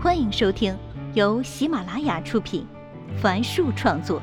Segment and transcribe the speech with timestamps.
[0.00, 0.78] 欢迎收听
[1.14, 2.64] 由喜马拉雅出品，
[3.20, 4.22] 凡树创作，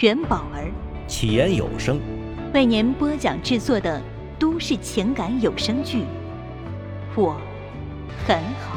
[0.00, 0.72] 元宝儿
[1.06, 2.00] 起言有声
[2.52, 4.02] 为您播讲制作的
[4.40, 5.98] 都市情感有声剧
[7.14, 7.40] 《我
[8.26, 8.76] 很好》，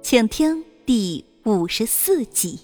[0.00, 2.60] 请听第五十四集。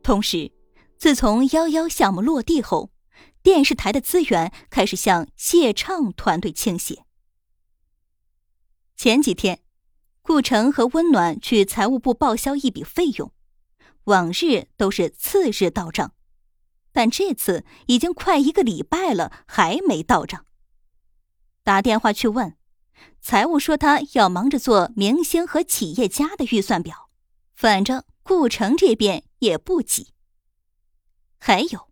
[0.00, 0.52] 同时，
[0.96, 2.91] 自从幺幺项目落地后。
[3.42, 7.04] 电视台的资源开始向谢畅团队倾斜。
[8.96, 9.60] 前几天，
[10.22, 13.32] 顾城和温暖去财务部报销一笔费用，
[14.04, 16.14] 往日都是次日到账，
[16.92, 20.46] 但这次已经快一个礼拜了，还没到账。
[21.64, 22.56] 打电话去问，
[23.20, 27.10] 财务说他要忙着做明星和企业家的预算表，
[27.56, 30.14] 反正顾城这边也不急。
[31.38, 31.91] 还有。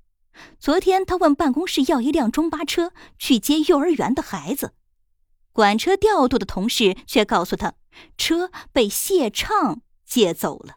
[0.59, 4.75] 昨天他问办公室要一辆中巴车去接幼儿园的孩子，
[5.53, 7.75] 管车调度的同事却告诉他，
[8.17, 10.77] 车被谢畅借走了。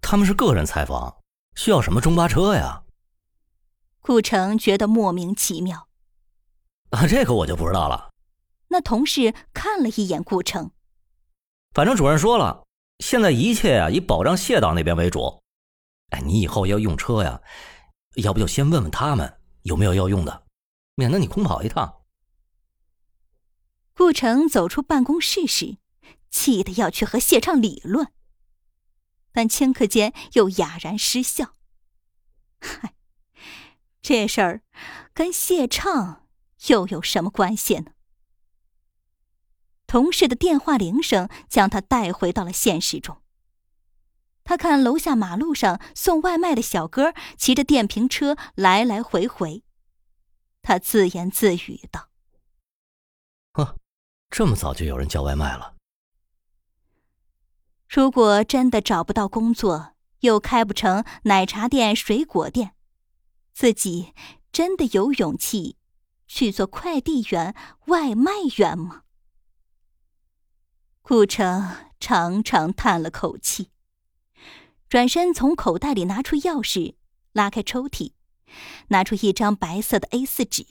[0.00, 1.18] 他们是个人采访，
[1.54, 2.82] 需要什么中巴车呀？
[4.00, 5.88] 顾城觉得莫名其妙。
[6.90, 8.10] 啊，这个我就不知道了。
[8.68, 10.70] 那同事看了一眼顾城，
[11.74, 12.64] 反正主任说了，
[12.98, 15.41] 现在一切啊以保障谢导那边为主。
[16.12, 17.40] 哎，你以后要用车呀，
[18.16, 20.46] 要不就先问问他们有没有要用的，
[20.94, 22.02] 免得你空跑一趟。
[23.94, 25.78] 顾城走出办公室时，
[26.30, 28.12] 气得要去和谢畅理论，
[29.32, 31.54] 但顷刻间又哑然失笑。
[32.60, 32.94] 嗨，
[34.02, 34.62] 这事儿
[35.14, 36.26] 跟谢畅
[36.68, 37.92] 又有什么关系呢？
[39.86, 43.21] 同事的电话铃声将他带回到了现实中。
[44.44, 49.62] 他看楼下马路上送外卖的小哥骑着电瓶车来来回回，
[50.62, 52.08] 他自言自语道
[53.54, 53.76] ：“呵，
[54.30, 55.74] 这么早就有人叫外卖了。
[57.88, 62.74] 如果真的找不到工作，又开不成奶茶店、水果店，
[63.52, 64.14] 自己
[64.50, 65.76] 真的有勇气
[66.26, 67.54] 去做快递员、
[67.86, 69.02] 外卖员吗？”
[71.02, 73.71] 顾城长长叹了口气。
[74.92, 76.96] 转身从口袋里拿出钥匙，
[77.32, 78.12] 拉开抽屉，
[78.88, 80.66] 拿出一张白色的 A 四纸。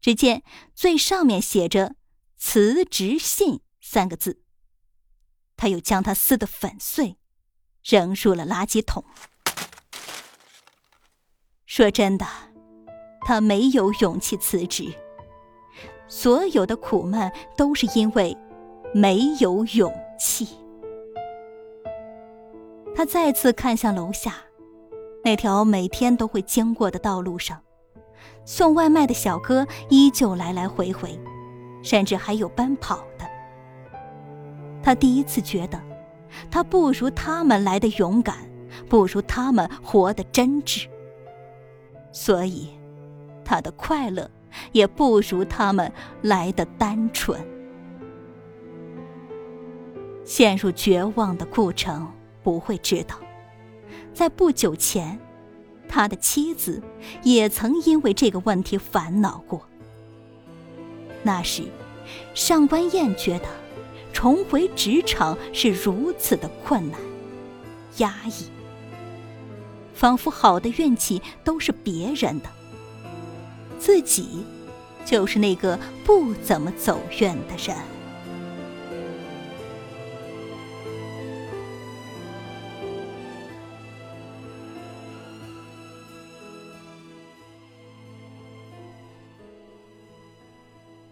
[0.00, 1.96] 只见最上面写着
[2.38, 4.44] “辞职信”三个字。
[5.56, 7.16] 他又将它撕得粉碎，
[7.82, 9.04] 扔入了垃圾桶。
[11.66, 12.24] 说真的，
[13.22, 14.94] 他没有勇气辞职。
[16.06, 18.36] 所有的苦闷都是因为
[18.94, 20.46] 没有勇气。
[22.98, 24.34] 他再次看向楼下，
[25.22, 27.62] 那条每天都会经过的道路上，
[28.44, 31.16] 送外卖的小哥依旧来来回回，
[31.80, 33.24] 甚至还有奔跑的。
[34.82, 35.80] 他第一次觉得，
[36.50, 38.34] 他不如他们来的勇敢，
[38.88, 40.88] 不如他们活得真挚。
[42.10, 42.68] 所以，
[43.44, 44.28] 他的快乐
[44.72, 45.92] 也不如他们
[46.22, 47.40] 来的单纯。
[50.24, 52.04] 陷入绝望的顾城。
[52.48, 53.14] 不会知道，
[54.14, 55.20] 在不久前，
[55.86, 56.82] 他的妻子
[57.22, 59.60] 也曾因为这个问题烦恼过。
[61.22, 61.64] 那时，
[62.32, 63.44] 上官燕觉得
[64.14, 66.98] 重回职场是如此的困难、
[67.98, 68.46] 压抑，
[69.92, 72.48] 仿佛好的运气都是别人的，
[73.78, 74.42] 自己
[75.04, 77.76] 就是那个不怎么走运的人。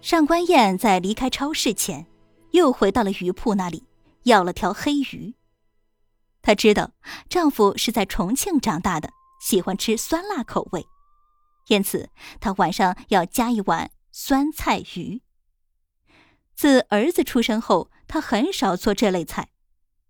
[0.06, 2.06] 上官燕在离开超市前，
[2.52, 3.82] 又回到了鱼铺那里，
[4.22, 5.34] 要了条黑鱼。
[6.42, 6.92] 她知道
[7.28, 10.86] 丈夫是在重庆长大的，喜欢吃酸辣口味，
[11.66, 12.08] 因此
[12.38, 15.22] 她晚上要加一碗酸菜鱼。
[16.54, 19.48] 自儿子出生后，她很少做这类菜，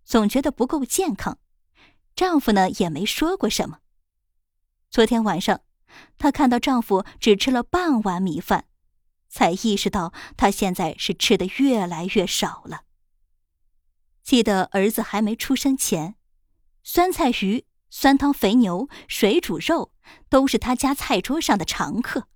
[0.05, 1.39] 总觉得不够健康。
[2.15, 3.79] 丈夫呢，也没说过什么。
[4.91, 5.61] 昨天晚上，
[6.19, 8.65] 她看到丈夫只吃了半碗米饭。
[9.37, 12.81] 才意识到，他现在是吃的越来越少了。
[14.23, 16.15] 记得儿子还没出生前，
[16.81, 19.93] 酸菜鱼、酸汤肥牛、水煮肉
[20.27, 22.27] 都是他家菜桌上的常客。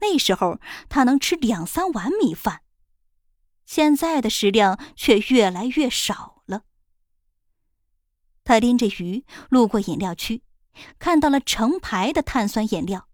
[0.00, 0.60] 那时候
[0.90, 2.60] 他能吃两三碗米饭，
[3.64, 6.64] 现在的食量却越来越少了。
[8.44, 10.42] 他拎着鱼路过饮料区，
[10.98, 13.07] 看到了成排的碳酸饮料。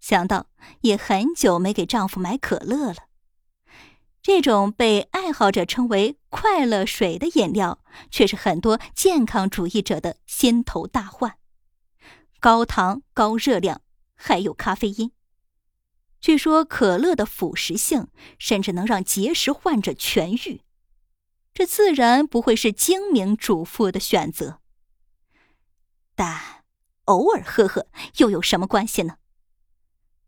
[0.00, 0.46] 想到
[0.82, 3.06] 也很久没给丈夫买可乐了。
[4.22, 11.38] 这种被爱好者称为“快乐水”的饮料，却是很多健康主义者的心头大患：
[12.40, 13.82] 高糖、高热量，
[14.16, 15.12] 还有咖啡因。
[16.20, 20.62] 据说可乐的腐蚀性甚至能让结石患者痊愈，
[21.54, 24.60] 这自然不会是精明主妇的选择。
[26.16, 26.64] 但
[27.04, 29.18] 偶尔喝喝又有什么关系呢？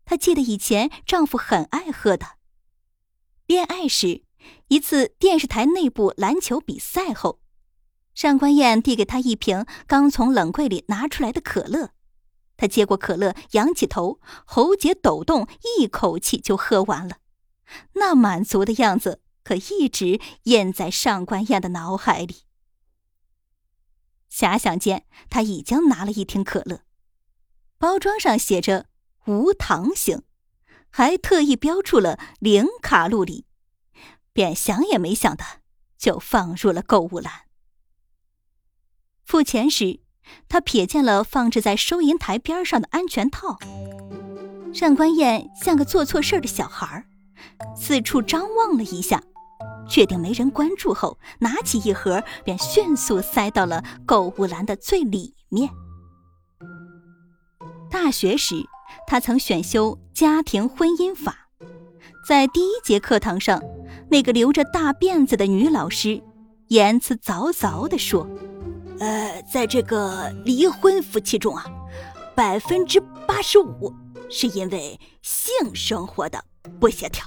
[0.09, 2.37] 她记得以前丈夫很爱喝的。
[3.45, 4.23] 恋爱时，
[4.69, 7.39] 一次电视台内部篮球比赛后，
[8.15, 11.91] 上官燕递给他一瓶刚从冷柜里拿出来的可乐。
[12.57, 15.47] 他接过可乐，仰起头，喉结抖动，
[15.77, 17.17] 一口气就喝完了。
[17.93, 22.45] 那满足的样子可一直印在上官燕的脑海里。
[24.31, 26.81] 遐想间，他已经拿了一听可乐，
[27.77, 28.87] 包装上写着
[29.29, 30.23] “无糖型”，
[30.89, 33.45] 还特意标注了零卡路里，
[34.33, 35.43] 便想也没想的
[35.97, 37.31] 就放入了购物篮。
[39.23, 40.01] 付钱时。
[40.47, 43.57] 他瞥见了放置在收银台边上的安全套，
[44.71, 47.03] 上官燕像个做错事的小孩，
[47.75, 49.23] 四处张望了一下，
[49.89, 55.71] 确定没人关注后，拿起一盒便迅速塞到了购物篮的最里面。
[57.89, 58.63] 大学时，
[59.09, 61.49] 他曾选修家庭婚姻法，
[62.27, 63.59] 在第一节课堂上，
[64.07, 66.21] 那个留着大辫子的女老师
[66.67, 68.29] 言辞凿凿地说。
[68.99, 71.65] 呃，在这个离婚夫妻中啊，
[72.35, 73.91] 百分之八十五
[74.29, 76.45] 是因为性生活的
[76.79, 77.25] 不协调。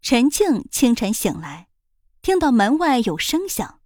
[0.00, 1.68] 陈静清晨醒来，
[2.22, 3.77] 听到门外有声响，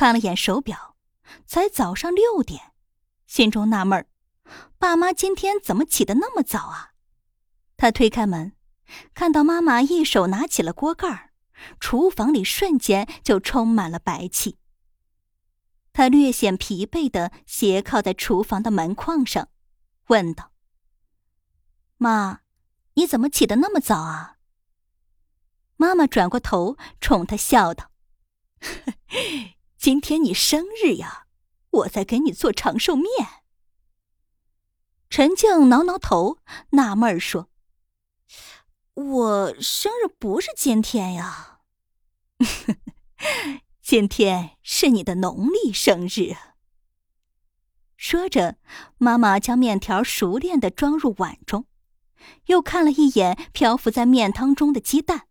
[0.00, 0.96] 看了眼手表，
[1.44, 2.72] 才早上六点，
[3.26, 4.06] 心中纳闷儿：
[4.78, 6.92] 爸妈今天怎么起得那么早啊？
[7.76, 8.56] 他推开门。
[9.12, 11.32] 看到妈妈一手拿起了锅盖
[11.78, 14.56] 厨房里瞬间就充满了白气。
[15.92, 19.50] 他略显疲惫的斜靠在厨房的门框上，
[20.06, 20.52] 问道
[21.98, 22.40] ：“妈，
[22.94, 24.38] 你怎么起得那么早啊？”
[25.76, 27.90] 妈妈转过头冲他笑道
[29.80, 31.24] ：“今天你生日呀，
[31.70, 33.08] 我在给你做长寿面。”
[35.08, 36.36] 陈静挠挠头，
[36.72, 37.48] 纳闷说。
[38.92, 41.60] 我生日不是今天呀，
[43.80, 46.36] 今天是你的农历生日。
[47.96, 48.58] 说着，
[48.98, 51.64] 妈妈将面条熟练的装入碗中，
[52.48, 55.28] 又看了一眼漂浮在面汤中的鸡蛋。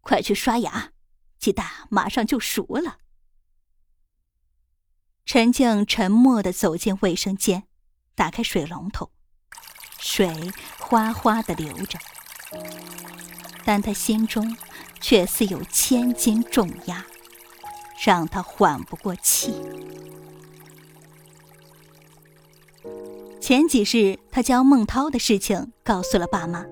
[0.00, 0.92] 快去刷牙，
[1.38, 2.98] 鸡蛋马上就熟了。
[5.24, 7.62] 陈静沉默的走进卫生间，
[8.14, 9.10] 打开水龙头，
[9.98, 11.98] 水哗哗的流着。
[13.64, 14.56] 但他心中
[15.00, 17.06] 却似有千斤重压，
[18.04, 19.54] 让他缓不过气。
[23.40, 26.66] 前几日，他将孟涛的事情告诉了爸妈，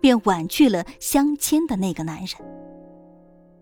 [0.00, 2.28] 便婉拒了相亲的那个男人。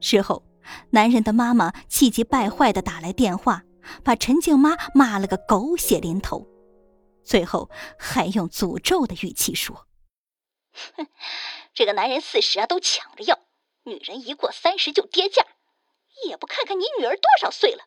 [0.00, 0.42] 事后，
[0.90, 3.62] 男人的妈妈气急败坏的打来电话，
[4.02, 6.46] 把陈静妈骂了个狗血淋头，
[7.22, 9.86] 最后还用诅咒的语气说。
[10.96, 11.06] 哼，
[11.72, 13.38] 这个男人四十啊都抢着要，
[13.84, 15.46] 女人一过三十就跌价，
[16.26, 17.84] 也不看看你女儿多少岁了。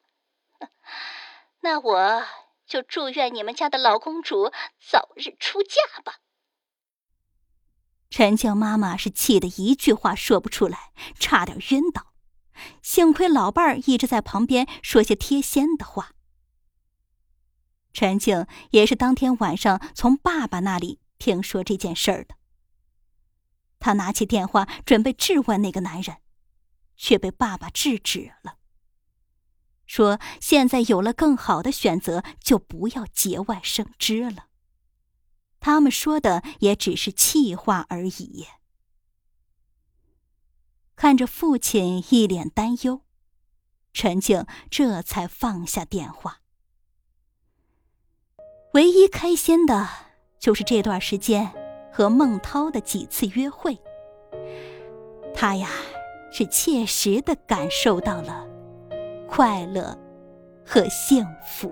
[1.61, 2.25] 那我
[2.65, 6.19] 就祝愿你们家的老公主早日出嫁吧。
[8.09, 12.13] 陈静妈妈是气得一句话说不出来，差点晕倒。
[12.81, 16.13] 幸亏老伴儿一直在旁边说些贴心的话。
[17.93, 22.35] 陈静也是当天晚上从爸爸那里听说这件事儿的。
[23.79, 26.17] 他拿起电话准备质问那个男人，
[26.95, 28.57] 却被爸爸制止了。
[29.85, 34.47] 说：“现在有了更好的选择，就不要节外生枝了。”
[35.59, 38.47] 他们说的也只是气话而已。
[40.97, 42.99] 看着父亲一脸担忧，
[43.93, 46.41] 陈静这才放下电话。
[48.73, 49.87] 唯一开心的
[50.37, 51.53] 就是这段时间。
[51.89, 53.75] 和孟涛的几次约会，
[55.33, 55.67] 他呀
[56.31, 58.47] 是切实的感受到了
[59.27, 59.97] 快乐
[60.63, 61.71] 和幸福。